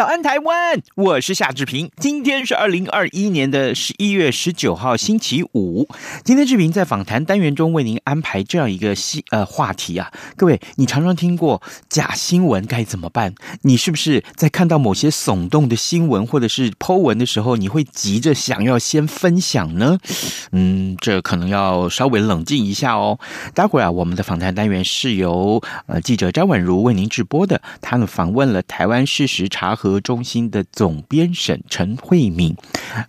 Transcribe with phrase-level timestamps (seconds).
[0.00, 0.80] 早安，台湾！
[0.94, 1.90] 我是夏志平。
[1.98, 5.86] 今天是二零二一年的十一月十九号，星期五。
[6.24, 10.10] 今天志平在访谈单元中为您安排这样一个新呃话题啊。
[10.38, 13.34] 各位，你常常听过假新闻该怎么办？
[13.60, 19.98] 你是不是在看到某些耸动的新闻或者是 Po 文的时候，你会急着想要先分享呢？
[20.52, 23.18] 嗯，这可能要稍微冷静一下哦。
[23.52, 27.60] 待会儿啊，我们的访谈单元是由呃记者张婉如为您直播的。
[27.82, 32.54] 他们访问了台湾事实查核中心的总编审陈慧敏，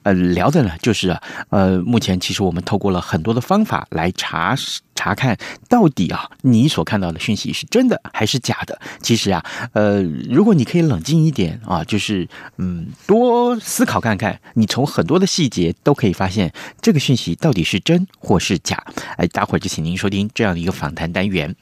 [0.04, 4.56] 呃，聊的呢就是啊，呃，目前其实我们透过了很多的方法来查
[5.02, 5.36] 查看
[5.68, 8.80] 到底啊，你所看到的讯息是真的还是假的？
[9.02, 9.44] 其实啊，
[9.74, 12.28] 呃，如果你可以冷静一点啊，就是
[12.58, 18.84] 嗯，多思考看看，你从很多的细节都可以发现这个讯息到底是真或是假。
[19.18, 21.56] 哎，待会儿就请您收听这样的一个访谈单元。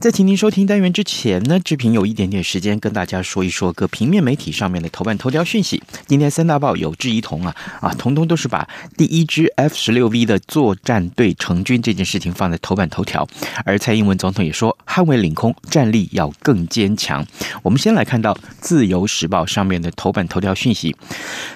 [0.00, 5.80] 在请您收听单元之前呢，志平有一点点时间跟大家说一说各平面媒体上面的头版头条讯息。
[6.08, 12.71] 今天三大报有志一同啊啊，通通都是把第一支 F 十六 V 的作战队成军这件事情放在头。
[12.72, 13.28] 头版头条，
[13.66, 17.24] 而蔡英文总统也说，捍卫领空战力要更坚强。
[17.62, 20.94] 我们先来看到《自由时报》上面的头版头条讯息：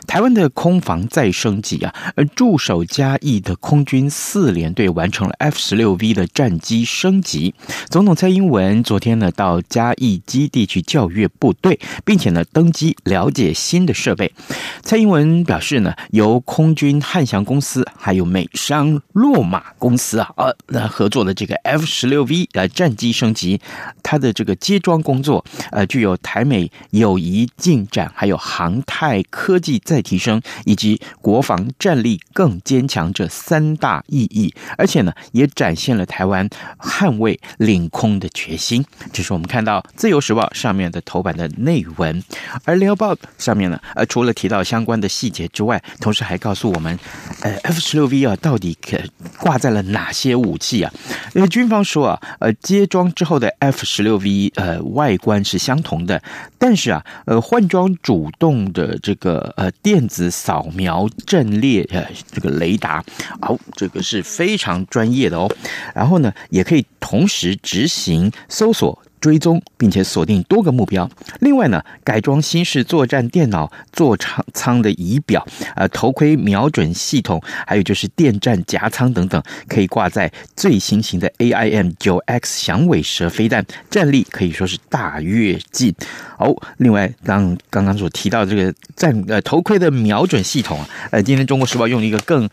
[0.07, 7.55] 台湾的空防再升级啊，而驻守嘉义的空军四联队完成了 F 十六 V 的战机升级。
[7.91, 14.33] 总统蔡英文昨天呢到嘉义基地去教阅部队，并且呢登机了解新的设备。
[14.83, 20.31] 蔡英文表示呢，由空军汉翔公司还有美商洛马公司啊，
[20.69, 23.61] 呃，合作的这个 F 十六 V 呃战机升升级，
[24.03, 36.49] 它的这个接装工作呃具有台美友谊进展，还有航太科技再提升以及国防战力更坚强这三大意义，而且呢也展现了台湾
[36.79, 38.85] 捍卫领空的决心。
[39.13, 42.23] 这是我们看到自由时报上面的头版的内文，
[42.65, 46.97] 而联合报上面呢呃除了提到相关的细节之外，同时还告诉我们
[47.41, 48.99] 呃 F 十六 V 啊到底可
[49.39, 50.93] 挂在了哪些武器啊？
[51.35, 56.23] 因为军方说啊，呃，接装之后的 F 十六 V，呃，外观是相同的，
[56.59, 63.03] 但是啊，呃，换装主动的这个呃电子扫描阵列呃这个雷达，
[63.41, 65.51] 哦，这个是非常专业的哦。
[65.95, 69.03] 然后呢，也可以同时执行搜索。
[69.27, 71.11] 追踪并且锁定多个目标。
[71.41, 75.45] 另外呢，改装新式作战电脑、座舱舱的仪表、
[75.75, 85.93] 呃头盔瞄准系统，还有就是电战夹舱等等，可以挂在最新型的 AIM 九 X 响尾蛇飞弹，战力可以说是大跃进。
[86.39, 92.45] 哦，另外刚刚刚所提到这个战呃头盔的瞄准系统啊，呃，今天中国时报用了一个更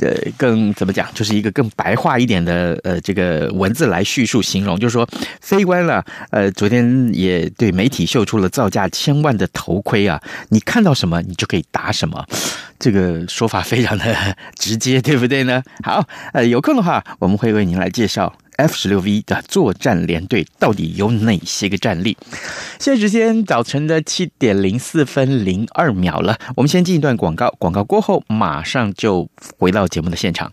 [0.00, 5.08] 呃更怎么讲，就是一个更白话一点的呃这个文字来叙述形容，就是说
[5.40, 6.04] 飞官了。
[6.30, 10.22] 呃，昨天也对媒体秀出了造价千万的头盔啊！
[10.50, 12.24] 你看到什么，你就可以打什么，
[12.78, 14.14] 这个说法非常的
[14.58, 15.62] 直接，对不对呢？
[15.82, 22.16] 好，呃，有空的话，我们会为您来介绍 F 十六 V 的作战联队到底有哪些个战力。
[22.78, 30.52] 现在时间早晨的七点零四分零二秒了，我们先进一段广告，广告过后马上就回到节目的现场。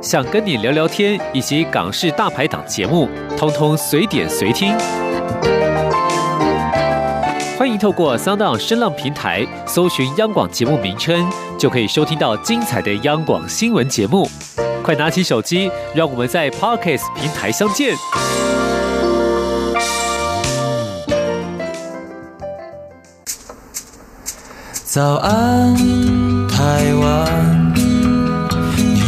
[0.00, 4.72] 想跟你聊聊天，以及港式大排档节目，通通随点随听。
[7.58, 11.28] 欢迎透过 Sound 声浪平台搜寻央广节目名称，
[11.58, 14.28] 就可以收听到精彩的央广新闻节目。
[14.84, 17.96] 快拿起手机，让我们在 Podcast 平台相见。
[24.84, 25.76] 早安，
[26.48, 27.57] 台湾。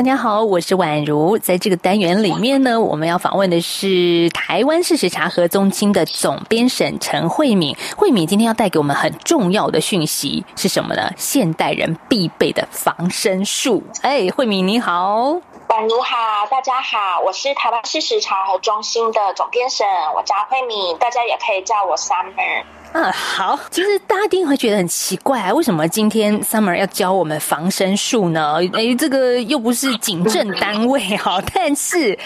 [0.00, 1.36] 大家好，我是宛如。
[1.36, 7.76] 在这个单元里面呢，我们要访问的是台湾事实查核中心的总编审陈慧敏。
[7.98, 11.10] 慧敏今天要带给我们很重要的讯息是什么呢？
[11.18, 13.82] 现代人必备的防身术。
[14.00, 15.38] 哎，慧敏你好，
[15.68, 19.86] 宛如好，大家好，我是台湾事实查核中心的总编审，
[20.16, 22.64] 我叫慧敏，大家也可以叫我 Summer。
[22.92, 23.58] 嗯，好。
[23.70, 28.56] 其实大家一定会觉得很奇怪啊，为什么今天 Summer 要教我们防身术呢？
[28.72, 32.18] 哎，这个又不是警政单位哈，但是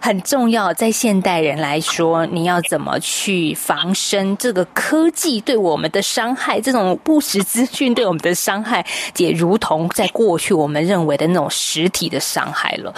[0.00, 4.36] 很重要，在现代人来说，你要怎么去防身？
[4.36, 8.84] 这个科技对我们的伤害，这种不实资讯对我们的伤害，
[9.16, 12.92] 也如同在过去我们认为的那种实体的伤害了。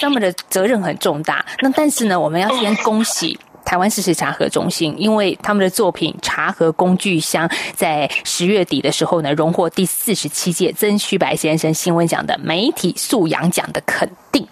[0.00, 1.44] Summer 的责任很重大。
[1.60, 3.38] 那但是呢，我们要先恭喜。
[3.70, 7.46] 台湾事实查核中心，因为他们的作品《查核工具箱》
[7.76, 14.44] 在十月底的时候呢，荣获第四十七届曾虚白先生新闻奖的媒体素养奖的肯定。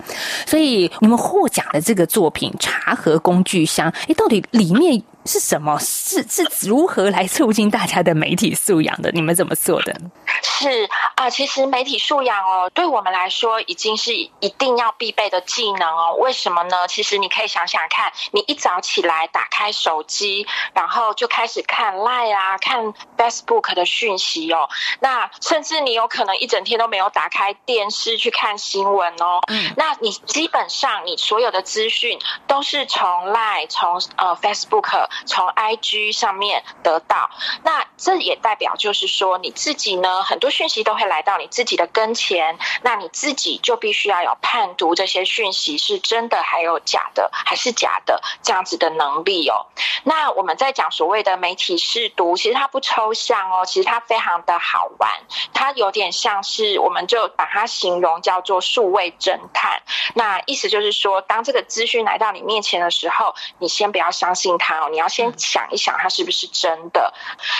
[0.47, 5.79] 所以你们获奖的这个作品《查核工具箱》，诶，到底里面是什么？
[5.79, 9.11] 是是如何来促进大家的媒体素养的？
[9.13, 9.95] 你们怎么做的？
[10.43, 10.85] 是
[11.15, 16.17] 啊、呃，其实媒体素养哦，对我们来说已经是一定要必备的技能哦。
[16.19, 16.89] 为什么呢？
[16.89, 24.69] 其实你可以想想看，你一早起来打开手机，然后就开始看 Line 啊，看 Facebook 的讯息哦。
[25.01, 29.41] 那甚至你有可能一整天都没有打开电视去看新闻哦。
[29.49, 37.31] 嗯，那你基本上你所有的资讯都是从 Line、从呃 Facebook、从 IG 上面得到。
[37.65, 49.67] 那这也代表就是说你自己呢，很多讯息都会来到你自己的跟前，那你自己就必须要有判读这些讯息是真的还有假的，还是假的这样子的能力哦。
[50.05, 55.11] 那我们在讲所谓的媒体识读，其实它不抽象哦，其实它非常的好玩，
[55.53, 59.82] 它有点像是我们就把它形容叫做数位侦探。
[60.15, 67.12] 那意思就是说，当这个资讯来到你面前的时候，你先不要相信它哦，你要先想一想它是不是真的。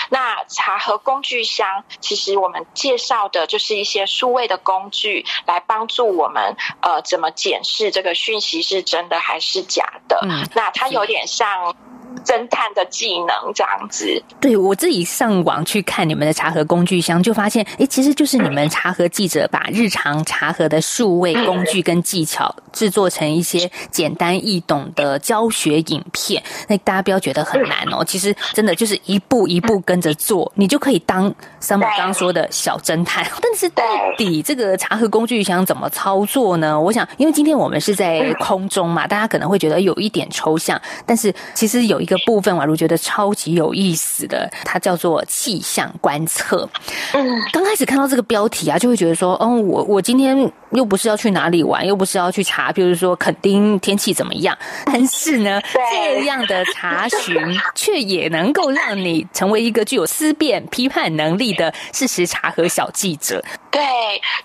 [0.09, 2.59] 那茶盒工具箱，其实我们。
[2.73, 10.19] 介绍的就是一些数位的工具，来帮助我们呃，怎么检视这个讯息是真的还是假的。
[10.23, 11.75] 嗯，那它有点像。
[12.25, 26.43] 侦探的技能这样子，对，我自己上网去看你们的茶盒工具箱，就发现，哎，其实就是你们茶盒记者把日常茶盒的数位工具跟技巧制作成一些简单易懂的教学影片。
[26.67, 33.25] 那大家不要觉得很难哦，其实真的就是一步一步跟着做，你就可以当 Summer 刚刚说的小侦探。
[33.41, 33.83] 但是到
[34.17, 36.79] 底这个查核工具箱怎么操作呢？
[36.79, 46.67] 我想，因为今天我们是在空中嘛，大家可能会觉得有一点抽象，但是其实有一个部分，宛如觉得超级有意思的，它叫做气象观测。
[47.13, 54.57] 嗯，刚开始看到这个标题啊，就会觉得说，哦，我我今天又不是要去哪里玩，又不是要去查，比如说垦丁天气怎么样。
[54.85, 55.61] 但是呢，
[55.91, 63.43] 这样的查询群却也能够让你成为一个具有思辨、批判能力的事实查核小记者。
[63.71, 63.81] 对，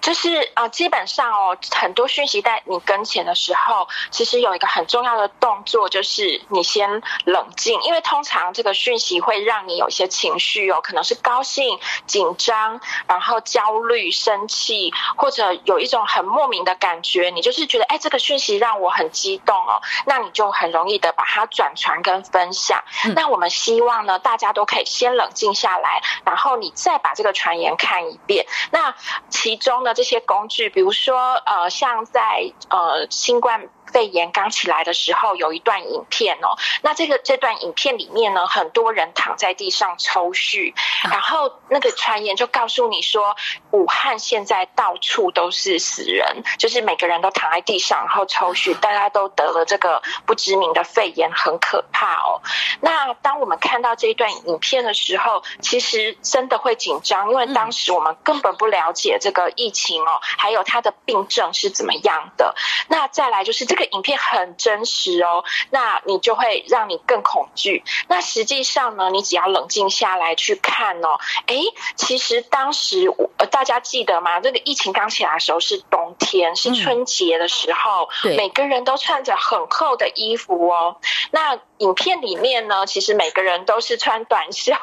[0.03, 22.64] 就是啊、呃，基本上哦，很多讯息在你跟前的时候，其实有一个很重要的动作，就是你先冷静，因为通常这个讯息会让你有一些情绪哦，可能是高兴、紧张，然后焦虑、生气，或者有一种很莫名的感觉，你就是觉得哎，这个讯息让我很激动哦，那你就很容易的把它转传跟分析。
[23.05, 28.47] 嗯、那我们希望呢，大家都可以先冷静下来，然后你再把这个传言看一遍。
[28.71, 28.95] 那
[29.29, 33.69] 其中的这些工具，比如说呃，像在呃新冠。
[33.93, 36.59] 肺炎刚起来的时候，有一段影片哦。
[36.83, 40.75] 那这个这段影片里面呢，很多人躺在地上抽搐，
[41.09, 43.37] 然后那个传言就告诉你说，
[43.75, 52.41] 武汉现在到处都是死人，就是每个人都躺在地上，然后抽血，大家都得了这个不知名的肺炎，很可怕哦。
[52.81, 62.55] 那当我们看到这一段影片的时候，其实真的会紧张，因为当时我们根本不了解这个疫情哦，还有它的病症是怎么样的。
[62.89, 63.85] 那再来就是这个。
[63.95, 67.85] 影片很真实哦，那你就会让你更恐惧。
[68.09, 71.63] 那实际上呢，你只要冷静下来去看哦，诶，
[71.95, 73.07] 其实当时
[73.39, 74.41] 呃大大家记得吗？
[74.41, 80.99] 这个疫情刚起来的时候是冬天，是春节的时候，对，每个人都穿着很厚的衣服哦。
[81.31, 84.75] 那影片里面呢，其实每个人都是穿短袖，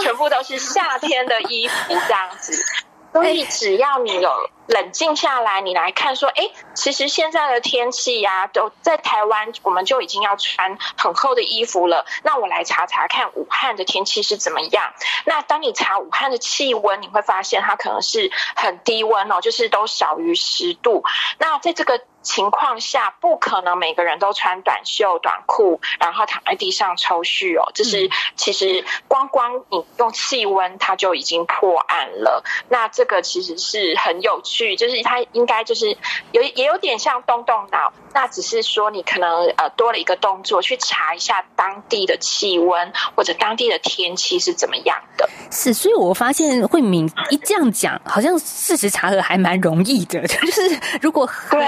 [0.00, 2.64] 全部都是夏天的衣服这样子。
[3.12, 12.06] 所以只要你有冷静下来，你来看说，哎，其实现在的天气呀，都在台湾，我们就已经要穿很厚的衣服了。
[12.22, 14.94] 那我来查查看武汉的天气是怎么样。
[15.26, 21.04] 那当你查武汉的气温，你会发现它可能是很低温哦，就是都小于十度。
[21.38, 27.70] 那在这个情况下，不可能每个人都穿短袖短裤，然后躺在地上抽蓄哦。
[27.74, 32.44] 这是其实光光你用气温，它就已经破案了。
[32.68, 35.96] 那这个其实是很有趣，就是它应该就是
[36.30, 45.28] 有也有点像动动脑，那只是说你可能呃多了一个动作，去查一下当地的气温或者当地的天气是怎么样的。
[45.50, 51.60] 是，所以我发现慧敏一这样讲，好像事实查核还蛮容易的， 就是如果很。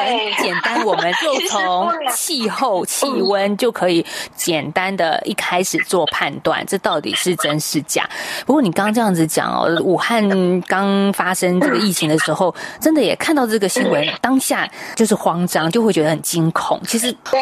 [0.44, 4.04] 简单，我们 就从气候、气温就可以
[4.36, 8.08] 简单的一开始做判断，这到底是真是假。
[8.44, 16.80] 不过你刚刚这样子讲哦，武汉刚发生这个疫情的时候，真的也看到这个新闻，当下就是慌张，就会觉得很惊恐。
[16.86, 17.40] 其实，对，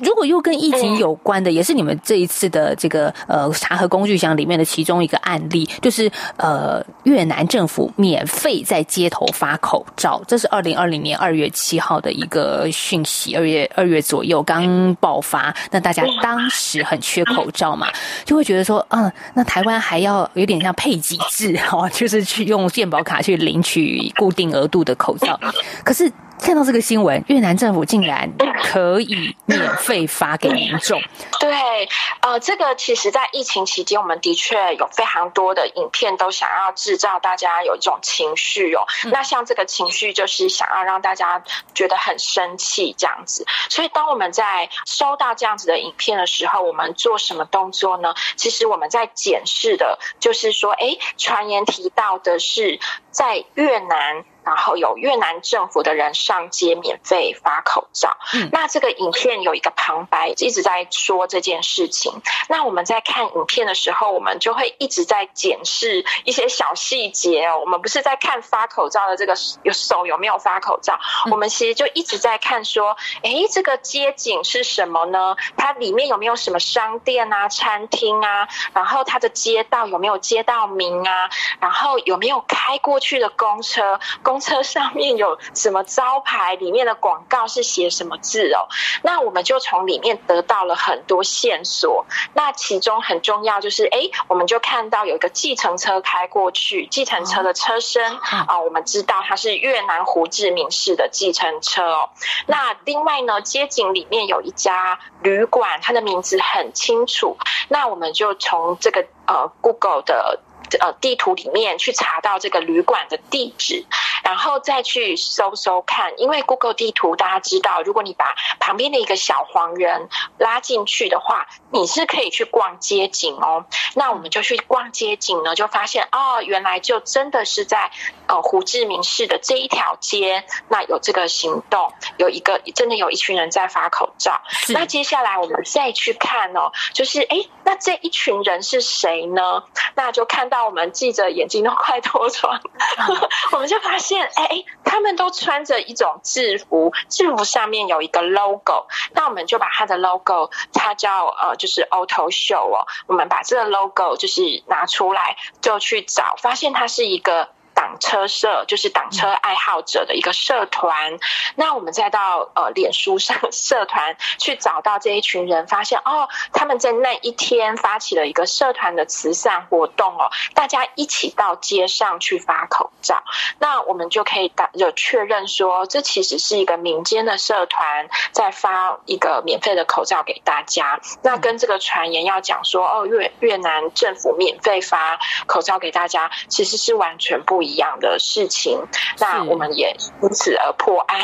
[0.00, 12.68] 如果又跟疫情有关的，也是你们这一次的这个呃查核工具箱里面的其中一个案例，就是呃越南政府免费在街头发口罩，这是二零二零年二月七号的一个。
[12.72, 17.88] 讯息，二月二月左右刚爆发，那大家当时很缺口罩嘛，
[18.24, 25.38] 就会觉得说，嗯，那台湾还要有点像配给制哦，就是去用健保卡去领取固定额度的口罩，
[25.84, 26.10] 可是。
[26.40, 28.30] 看到这个新闻，越南政府竟然
[28.62, 31.00] 可以免费发给民众。
[31.38, 31.88] 对，
[32.20, 38.82] 呃，这个其实，在疫情期间，我们的确有非常多的影片都想要制造大家有一种情绪哦。
[39.10, 41.42] 那像这个情绪，就是想要让大家
[41.74, 43.46] 觉得很生气这样子。
[43.68, 48.14] 所以，当我们在收到这样子的影片的时候，我们做什么动作呢？
[48.36, 52.80] 其实我们在检视的，就是说，哎，传言提到的是
[53.10, 54.24] 在越南。
[54.50, 62.20] 然后有越南政府的人上街免费发口罩，嗯，那这个影片有一个旁白一直在说这件事情。
[62.48, 67.60] 那我们在看影片的时候，我们就会一直在检视一些小细节哦。
[67.60, 70.98] 我们不是在看发口罩的这个有手有没有发口罩，
[71.30, 75.36] 我们其实就一直在看说，哎，这个街景是什么呢？
[75.56, 78.48] 它里面有没有什么商店啊、餐厅啊？
[78.74, 81.30] 然后它的街道有没有街道名啊？
[81.60, 84.00] 然后有没有开过去的公车？
[84.24, 86.56] 公车上面有什么招牌？
[86.56, 88.68] 里面的广告是写什么字哦？
[89.02, 92.06] 那我们就从里面得到了很多线索。
[92.34, 102.10] 那其中很重要就是，哎，我们就看到有一个计程车开过去，计程车的车身啊，我们知道它是越南胡志明市的计程车哦。
[102.46, 107.36] 那另外呢，街景里面有一家旅馆，它的名字很清楚。
[107.68, 110.40] 那我们就从这个呃 Google 的。
[110.78, 113.84] 呃，地图里面去查到这个旅馆的地址，
[114.22, 116.12] 然后再去搜搜看。
[116.18, 120.08] 因为 Google 地图大家知道，如果你把旁边的一个小黄人
[120.38, 123.66] 拉进去的话，你是可以去逛街景哦。
[123.94, 127.90] 那我们就去逛街景呢，就发现哦，原来就真的是在
[128.30, 134.40] 呃胡志明市的这一条街，那有这个行动，有一个真的有一群人在发口罩。
[134.68, 139.64] 那接下来我们再去看哦，就是哎，那这一群人是谁呢？
[139.94, 140.60] 那就看到。
[140.70, 142.60] 我们记者眼睛都快脱妆，
[143.50, 157.48] 我们就发现，哎，他们都穿着一种制服，制服上面有一个 logo，那我们就把它的 logo，它叫呃，就是 Auto Show 哦，我们把这个 logo 就是拿出来，就去找，发现它是一个。
[157.74, 161.18] 挡车社就是挡车爱好者的一个社团，
[161.54, 173.22] 那我们再到呃脸书上社团去找到这一群人，发现哦，他们在那一天发起了一个社团的慈善活动哦，大家一起到街上去发口罩，
[173.58, 187.80] 那我们就可以打有确认说，这其实是一个民间的社团在发一个免费的口罩给大家，那跟这个传言要讲说哦越越南政府免费发口罩给大家，其实是完全不一样。
[187.80, 188.78] 一样的事情，
[189.18, 191.18] 那我们也因此而破案。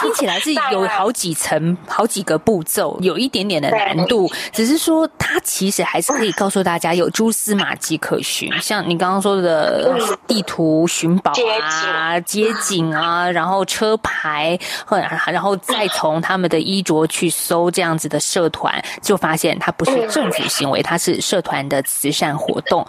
[0.00, 4.30] 听起来是 有好几层、好几个步骤，有一点点的难度。
[4.52, 8.48] 只是说，它其实还是可以告诉大家有蛛丝马迹可循。
[8.62, 14.56] 像你刚刚说的地图寻宝啊、街景啊， 然后车牌，
[15.26, 22.86] 然后再从他们的衣着去搜这样子的社团，就发现它不是政府行为，它是社团的慈善活动。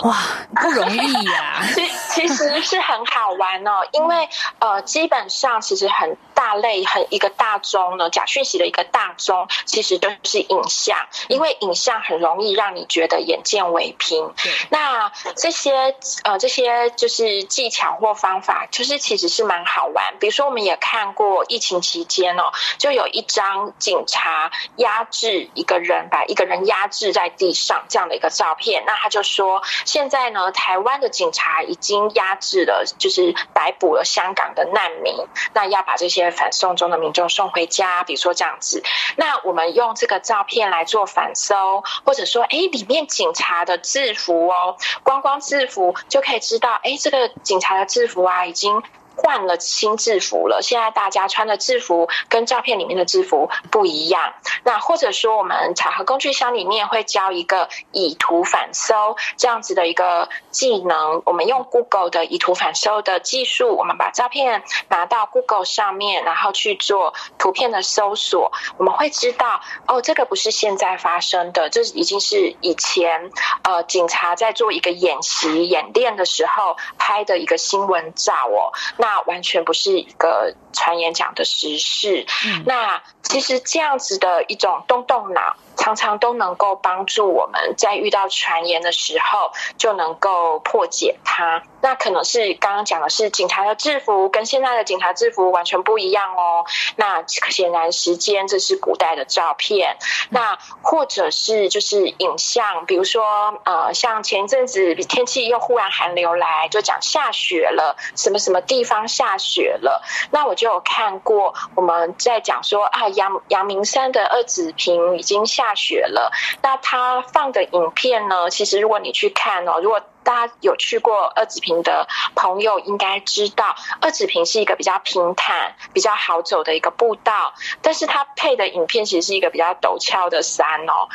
[0.00, 0.16] 哇，
[0.60, 1.62] 不容易呀、
[2.12, 4.28] 其其实是很好玩哦，因为
[4.60, 10.96] 呃，基本上其实很大类很一个大宗呢，假讯息的一个大宗，其实就是影像，
[11.28, 14.32] 因为影像很容易让你觉得眼见为凭。
[14.70, 20.14] 那这些呃这些就是技巧或方法，就是其实是蛮好玩。
[20.20, 29.60] 比如说，我们也看过疫情期间哦，就有一张警察压制一个人，把一个人压制在地上这样的一个照片，那他就说。
[29.84, 35.14] 现在呢，台湾的警察已经压制了，就是逮捕了香港的难民，
[35.54, 38.82] 那要把这些反送中的民众送回家，比如说这样子。
[39.16, 48.82] 那我们用这个照片来做反搜，或者说，哎，里面警察的制服哦，光光制服就可以知道，哎，这个警察的制服啊，已经。
[49.16, 54.34] 换了新制服了，现在大家穿的制服跟照片里面的制服不一样。
[54.64, 61.22] 那或者说，我们查核工具箱里面会教一个以图反搜这样子的一个技能。
[61.26, 73.30] 我们用 Google 的以图反搜的技术，我们把照片拿到 Google 上面，然后去做图片的搜索，我们会知道哦，这个不是现在发生的，这已经是以前
[73.62, 78.72] 呃警察在做一个演习演练的时候拍的一个新闻照哦。
[79.02, 82.24] 那完全不是一个传言讲的时事。
[82.46, 91.62] 嗯、那其实这样子的一种动动脑，常常都能够帮助我们在遇到传言的时候，就能够破解它。
[91.80, 96.64] 那可能是刚刚讲的是警察的制服跟现在的警察制服完全不一样哦。
[96.94, 99.96] 那显然时间这是古代的照片，
[100.30, 103.24] 那或者是就是影像，比如说
[103.64, 110.04] 呃，像前一阵子天气又忽然寒流来，就讲下雪了，什么什么地方下雪了。
[110.30, 116.32] 那我就有看过我们在讲说啊，阳阳明山的二子坪已经下下雪了。
[116.60, 131.08] 那他放的影片呢，其实如果你去看哦，如果大家有去过二子坪的朋友应该知道，二子坪是一个比较平坦、比较好走的一个步道，但是它配的影片其实是一个比较陡峭的山哦，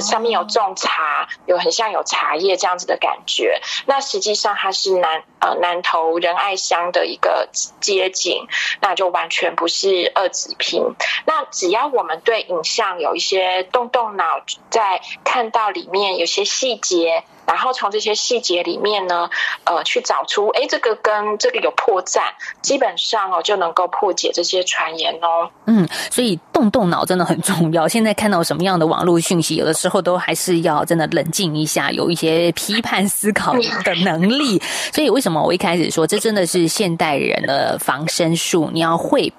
[0.00, 3.60] 上面有种茶，有很像有茶叶这样子的感觉。
[3.86, 7.48] 那实际上它是南呃南投仁爱乡的一个
[7.80, 8.46] 街景，
[8.80, 10.94] 那就完全不是二子坪。
[11.26, 17.24] 那只要我们对影像有一些动动脑，在看到里面有些细节。
[17.46, 19.28] 然后从这些细节里面呢，
[19.64, 22.20] 呃，去找出，哎，这个跟这个有破绽，
[22.62, 25.50] 基本上哦就能够破解这些传言哦。
[25.66, 27.86] 嗯，所以动动脑真的很重要。
[27.86, 34.60] 现在看到什么样的网络讯息，有的时候都还是要真的冷静一下，有一些批判思考的能力。
[34.92, 38.70] 所以为什么我一开始说，这真的是现代人的防身术？
[38.72, 39.32] 你要会。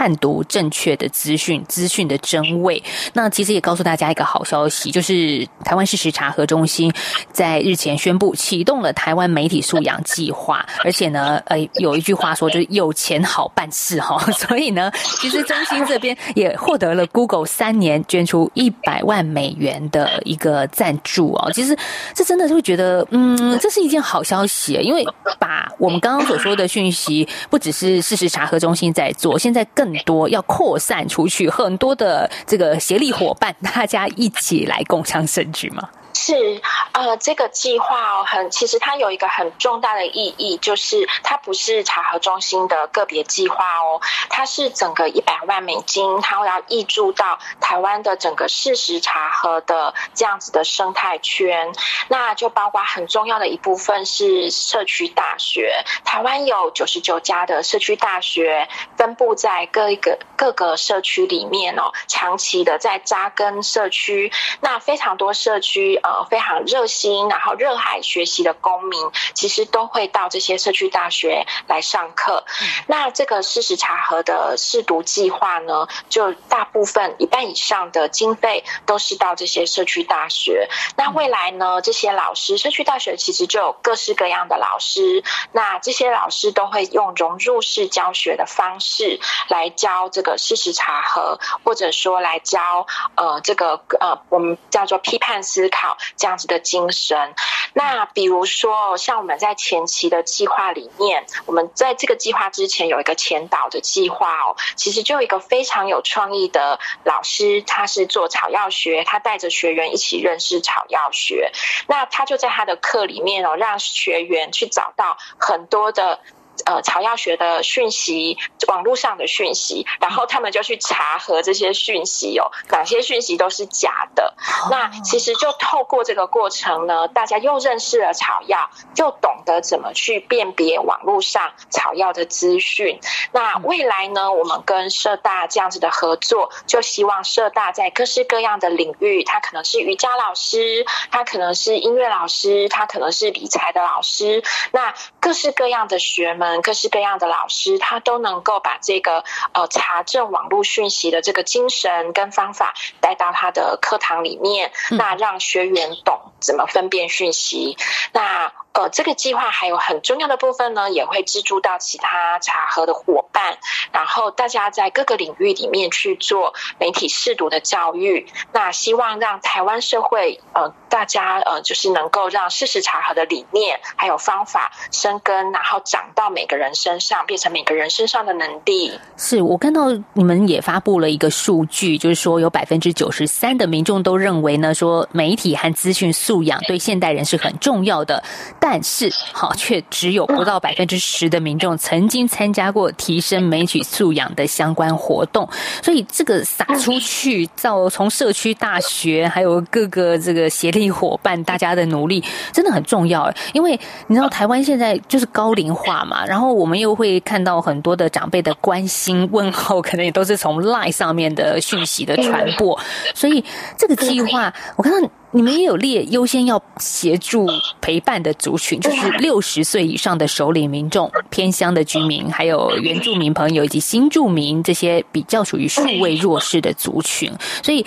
[0.00, 2.82] 判读正确的资讯，资讯的真伪。
[3.12, 6.90] 那其实也告诉大家一个好消息，就是台湾事实查核中心
[7.30, 21.52] 在日前宣布启动了台湾媒体素养计划，而且呢，呃，有一句话说就是有钱好办事哈， 所以呢，其实中心这边也获得了 Google 三年捐出一百万美元的一个赞助哦。
[21.52, 21.76] 其实
[22.14, 25.04] 这真的是会觉得，嗯，这是一件好消息，因为
[25.38, 35.88] 把我们刚刚所说的讯息，不只是事实查核中心在做，现在更更多要扩散出去，很多的这个协力伙伴，大家一起来共襄盛举吗？
[36.12, 36.60] 是，
[36.92, 51.72] 呃，这个计划哦，很其实它有一个很重大的意义，就是它不是查核中心的个别计划哦，它是整个一百万美金，它会要挹注到台湾的整个事实查核的这样子的生态圈，
[52.08, 55.72] 那就包括很重要的一部分是社区大学，
[56.04, 58.68] 台湾有九十九家的社区大学
[59.00, 65.98] 分布在各一个各个社区里面哦，长期的在扎根社区，那非常多社区。
[66.02, 72.44] 呃，非常热心，然后热爱学习的公民，其实都会到这些社区大学来上课。
[72.60, 80.68] 嗯、那这个事实查核的试读计划呢，就大部分一半以上的经费都是到这些社区大学。
[80.96, 95.96] 那未来呢，这些老师，社区大学其实就有各式各样的老师，那这些老师都会用融入式教学的方式是来教这个事实查核，或者说来教呃这个呃我们叫做批判思考。
[96.16, 97.34] 这样子的精神，
[97.72, 111.52] 那比如说像我们在前期的计划里面，我们在这个计划之前有一个前导的计划哦，其实就有一个非常有创意的老师，他是做草药学，他带着学员一起认识草药学，
[111.86, 116.20] 那他就在他的课里面哦，让学员去找到很多的。
[116.66, 124.34] 呃草药学的讯息，网络上的讯息，然后他们就去查核这些讯息哦，哪些讯息都是假的。
[124.70, 133.00] 那其实就透过这个过程呢，大家又认识了草药，又懂得怎么去辨别网络上草药的资讯。
[133.32, 144.42] 那未来呢，我们跟社大这样子的合作，就希望社大在各式各样的领域，他可能是瑜伽老师，他可能是音乐老师，他可能是理财的老师，
[144.72, 157.76] 那各式各样的学门，各式各样的老师，他都能够把这个呃查证网络讯息的这个精神跟方法带到他的课堂里面，那让学员懂怎么分辨讯息，
[158.12, 158.52] 那。
[158.72, 163.58] 呃，这个计划还有很重要的部分呢，也会资助到其他查核的伙伴，
[163.90, 168.28] 然后大家在各个领域里面去做媒体试读的教育。
[168.52, 178.92] 那希望让台湾社会，呃，大家呃，就是能够让事实查核的理念还有方法生根，然后长到每个人身上，变成每个人身上的能力。
[179.16, 188.22] 是我看到你们也发布了一个数据，就是说有百分之九十三的民众都认为呢，说媒体和资讯素养对现代人是很重要的。
[188.58, 195.48] 但是，好，却只有不到百分之十的民众曾经参加过提升媒体素养的相关活动，
[195.82, 203.28] 所以这个撒出去，到从社区大学，还有各个这个协力伙伴，大家的努力真的很重要。
[203.52, 203.72] 因为
[204.06, 212.78] 你知道，台湾现在就是高龄化嘛，然后我们又会看到很多的长辈的关心问候，可能也都是从 LINE 上面的讯息的传播，
[213.12, 213.44] 所以
[213.76, 215.10] 这个计划，我看到。
[215.32, 217.46] 你们也有列优先要协助
[217.80, 227.32] 陪伴的族群，就是六十岁以上的首领民众、偏乡的居民，还有原住民朋友以及新住民这些比较属于数位弱势的族群。
[227.62, 227.86] 所以，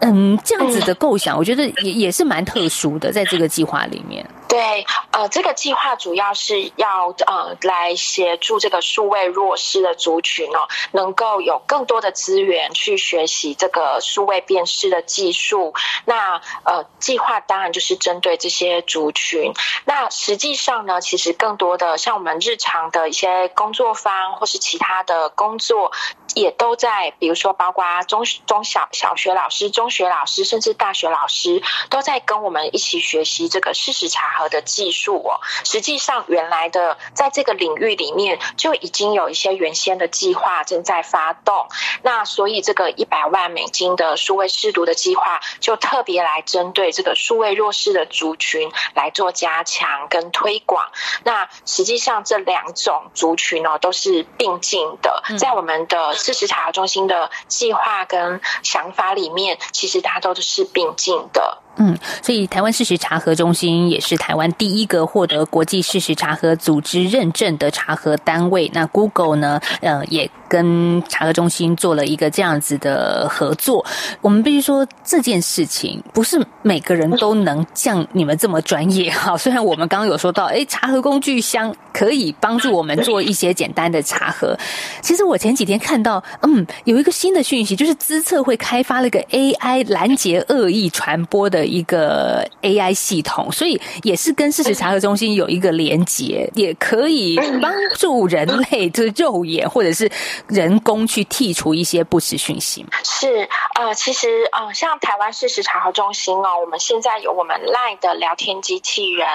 [0.00, 4.26] 嗯，这样子的构想，我觉得也也是蛮特殊的，在这个计划里面。
[4.50, 15.72] 对，呃，这个计划主要是要呃来协助这个数位弱势的族群哦，能够有更多的资源去学习这个数位辨识的技术。
[16.04, 19.52] 那呃，计划当然就是针对这些族群。
[19.84, 25.92] 那实际上呢，其实更多的像我们日常的一些工作方或是其他的工作，
[26.34, 41.68] 也都在，比如说包括中中小小学老师、中学老师，甚至大学老师，都在跟我们一起学习这个事实查核的技术哦，实际上原来的在这个领域里面就已经有一些原先的计划正在发动，
[42.02, 50.90] 那所以这个一百万美金的数位识读的计划就特别来针对这个数位弱势的族群来做加强跟推广。
[51.24, 61.58] 那实际上这两种族群呢都是并进的，在我们的事实查核中心的计划跟想法里面，其实大家都是并进的。
[61.76, 68.70] 嗯，所以台湾事实查核中心也是台湾第一个获得国际事实查核组织认证的查核单位。
[68.74, 73.82] 那 Google 呢，呃，也跟查核中心做了一个这样子的合作。
[74.20, 79.34] 我们必须说，这件事情不是每个人都能像你们这么专业哈。
[79.38, 84.54] 虽然我们刚刚有说到，诶，查核工具箱可以帮助我们做一些简单的查核。
[85.00, 91.70] 其实我前几天看到，嗯，有一个新的讯息，就是资策会开发了一个 AI 拦截恶意传播的。
[91.70, 100.10] 一个 AI 系统，所以也是跟事实查核中心有一个连结，也可以帮助人类就是肉眼或者是
[100.48, 102.86] 人工去剔除一些不实讯息。
[103.04, 109.26] 是呃，其实呃，像台湾事实查核中心哦，我们现在有我们 LINE 的聊天机器人，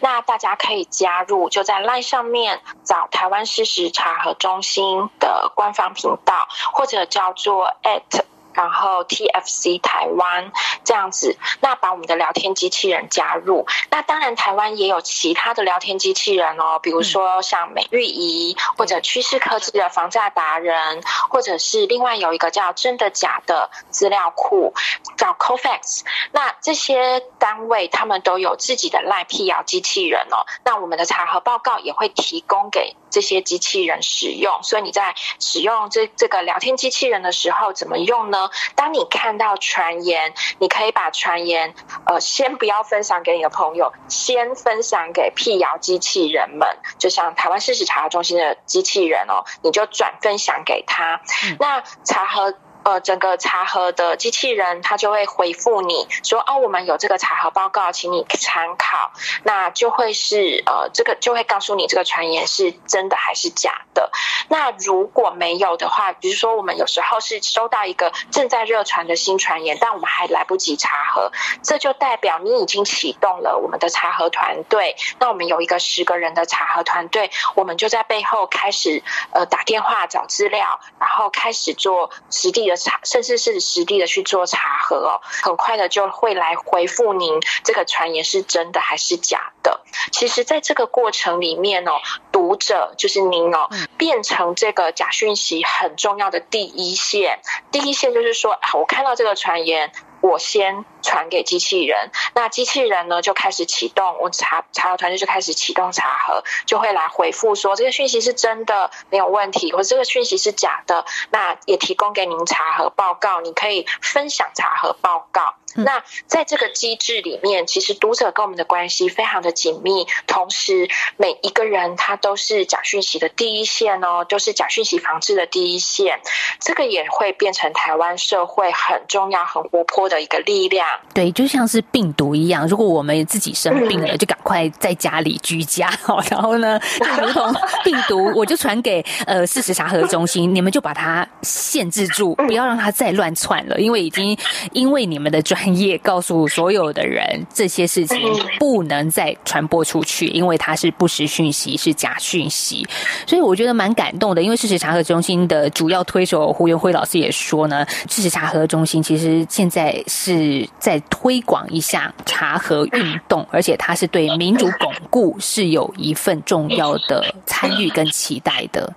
[0.00, 8.22] 那大家可以加入，就在 LINE 上面找台湾事实查核中心的官方频道，或者叫做 at。
[8.54, 10.52] 然后 TFC 台湾
[10.84, 13.66] 这样子，那把我们的聊天机器人加入。
[13.90, 24.74] 那当然，台湾也有其他的聊天机器人哦，比如说像美玉仪，或者趋势科技的防诈达人，或者是另外有一个叫真的假的资料库，
[25.16, 26.02] 叫 Cofacts。
[26.32, 30.46] 那这些单位他们都有自己的赖辟谣机器人哦。
[30.64, 34.62] 那我们的查核报告也会提供给这些机器人使用。
[34.62, 38.41] 所以你在使用这这个聊天机器人的时候，怎么用呢？
[38.74, 41.74] 当你看到传言，你可以把传言，
[42.06, 51.20] 呃，先不要分享给你的朋友，先分享给辟谣机器人们，就像台湾事实查核中心的机器人哦，你就转分享给他。
[51.58, 59.12] 那查核呃，整个查核的机器人他就会回复你说，哦，我们有这个查核报告，请你参考。
[59.44, 64.10] 那就会是呃，这个就会告诉你这个传言是真的还是假的。
[64.48, 74.96] 那如果没有的话，比如说我们有时候是收到一个正在热传的新传言，但我们还来不及查核，这就代表你已经启动了我们的查核团队。
[75.18, 82.82] 那我们有一个十个人的查核团队，我们就在背后开始呃打电话找资料，然后开始做实地的。
[82.82, 89.82] 查，甚至是实地的去做查核哦，很快的就会来回复您这个传言是真的还是假的。
[90.10, 91.92] 其实，在这个过程里面哦，
[92.32, 97.40] 读者就是您哦，变成这个假讯息很重要的第一线。
[97.70, 99.92] 第一线就是说，我看到这个传言。
[100.22, 115.54] 我先传给机器人，那机器人呢就开始启动，我查查核团队就开始启动查核，就会来回复说这个讯息是真的没有问题，或者这个讯息是假的，那也提供给您查核报告，你可以分享查核报告。
[115.74, 126.20] 那在这个机制里面，其实读者跟我们的关系非常的紧密，同时每一个人他都是假讯息的第一线哦，都是假讯息防治的第一线，
[126.60, 130.91] 这个也会变成台湾社会很重要、很活泼的一个力量。
[131.14, 135.90] 对，就像是病毒一样，如果我们自己生病了，就赶快在家里居家，
[136.30, 144.34] 然后呢，就如同病毒，我就传给呃事实查核中心，你们就把它限制住，不要让它再乱窜了，因为已经
[144.72, 148.18] 因为你们的专业告诉所有的人，这些事情
[148.58, 152.86] 不能再传播出去，因为它是不实讯息，是假讯息。
[153.26, 168.92] 所以我觉得蛮感动的，因为事实查核中心的主要推手胡元辉老师也说呢，事实查核中心其实现在是再推广一下茶和运动，而且它是对民主巩固是有一份重要的参与跟期待的。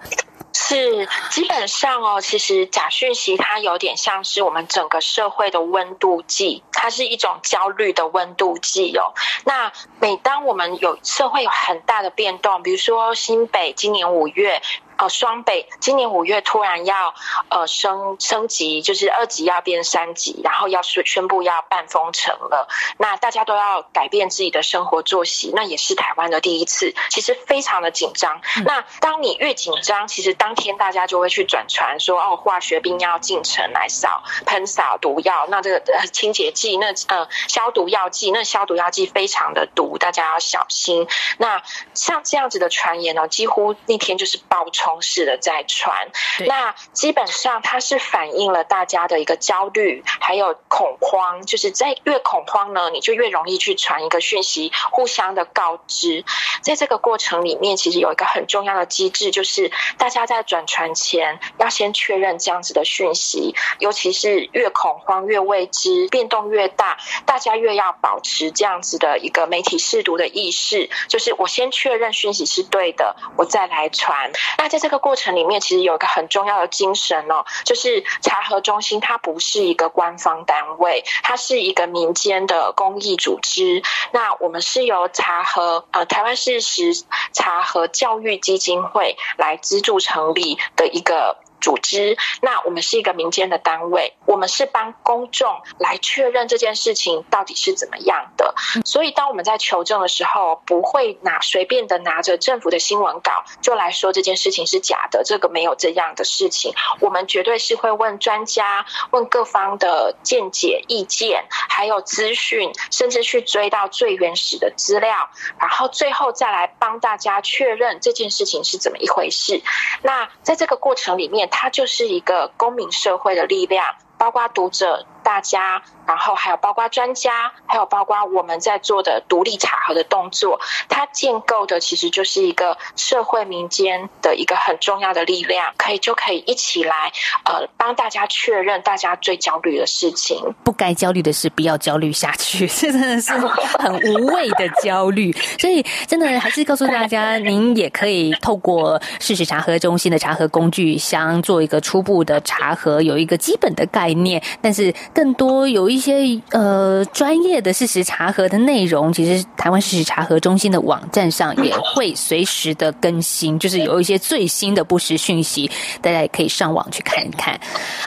[0.52, 9.14] 是，基本上哦，其实假讯息它有点像是我们整个社会的温度计，它是一种焦虑的温度计哦。
[9.44, 14.60] 那每当我们有社会有很大的变动，比如说新北今年五月。
[14.98, 17.14] 哦，双北今年五月突然要
[17.50, 22.70] 呃升升级，就是二级要变三级，然后要宣宣布要办封城了。
[22.98, 28.42] 那大家都要改变自己的生活作息，那也是台湾的第一次，其实非常的紧张。
[28.58, 41.08] 嗯、那当你越紧张，其实当天大家就会去转传说哦，化学兵要进城来扫喷洒毒药，那这个呃清洁剂，那呃消毒药剂，那消毒药剂非常的毒，大家要小心。
[41.38, 41.62] 那
[41.94, 44.85] 像这样子的传言呢，几乎那天就是爆冲。
[44.86, 46.10] 同时的在传，
[46.46, 51.44] 那基本上它是反映了大家的一个焦虑，还有恐慌。
[51.48, 56.24] 就是在越恐慌呢，你就越容易去传一个讯息，互相的告知。
[56.62, 74.32] 在这个过程里面，其实有一个很重要的机制，就是大家在转传前要先确认这样子的讯息，尤其是越恐慌、越未知、变动越大，大家越要保持这样子的一个媒体试读的意识，就是我先确认讯息是对的，我再来传。
[74.60, 83.82] 那在这个过程里面，其实有一个很重要的精神哦，就是茶和中心它不是一个官方单位，它是一个民间的公益组织。
[84.12, 86.92] 那我们是由茶和呃台湾市实
[87.32, 91.38] 茶和教育基金会来资助成立的一个。
[91.66, 98.54] 组织，那我们是一个民间的单位，我们是帮公众来确认这件事情到底是怎么样的。
[98.86, 106.72] 所以，当我们在求证的时候，不会拿随便的拿着政府的新闻稿就来说这件事情是假的，这个没有这样的事情。
[107.00, 119.64] 我们绝对是会问专家，问各方的见解、意见，还有资讯，甚至去追到最原始的资料，然后最后再来帮大家确认这件事情是怎么一回事。
[120.04, 125.08] 那在这个过程里面，它就是一个公民社会的力量，包括读者。
[125.26, 137.12] 大家，然后还有包括专家，还有包括我们在做的独立查核的动作，它建构的其实就是一个社会民间的一个很重要的力量，可以就可以一起来，
[137.44, 140.54] 呃，帮大家确认大家最焦虑的事情。
[140.64, 145.32] 不该焦虑的事，不要焦虑下去， 这真的是很无谓的焦虑。
[145.60, 154.94] 所以，真的还是告诉大家，您也可以透过事实查核中心的查核工具箱做一个初步的查核，有一个基本的概念，但是。
[155.16, 167.58] 更多有一些呃专业的事实查核的内容，其实台湾事实查核中心的网站上也会随时的更新，就是有一些最新的不实讯息，大家也可以上网去看一看。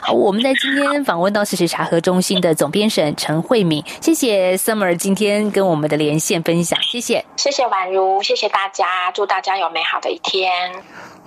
[0.03, 10.51] 好，我们在今天访问到事实查核中心的总编审陈慧敏，谢谢 Summer 今天跟我们的连线分享，谢谢，谢谢宛如，谢谢大家，祝大家有美好的一天。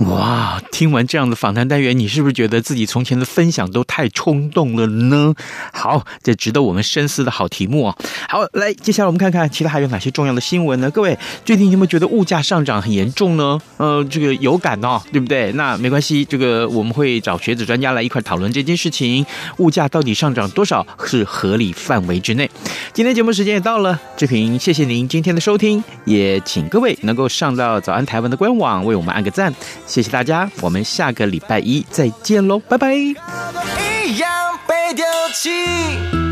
[0.09, 5.35] 哇，听完这样的访谈单元，你是不是觉得自己从前的分享都太冲动了呢？
[5.73, 7.97] 好，这值得我们深思的好题目啊！
[8.29, 10.91] 好，来，接下来我们看看其他还有哪些重要的新闻呢？
[10.91, 13.61] 各位，最近有没有觉得物价上涨很严重呢？
[13.79, 15.51] 呃，这个有感哦，对不对？
[15.53, 19.25] 那没关系，这个我们会找学者专家来一块讨论这件事情。
[19.59, 22.51] 物价到底上涨多少是合理范围之内？
[22.93, 29.53] 今天节目时间也到了，志平，谢谢您今天的收听，也请各位能够上到早安台湾的官网为我们按个赞。
[29.87, 33.92] 谢谢大家，我们下个礼拜一再见喽，拜拜。
[34.05, 36.32] 一样被丢弃。